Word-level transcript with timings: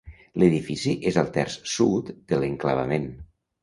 L'edifici 0.43 0.95
és 1.13 1.21
al 1.23 1.31
terç 1.37 1.59
sud 1.77 2.13
de 2.35 2.43
l'enclavament. 2.45 3.11